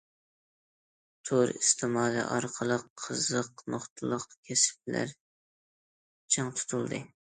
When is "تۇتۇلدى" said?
6.61-7.05